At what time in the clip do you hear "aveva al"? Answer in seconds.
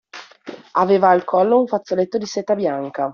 0.71-1.23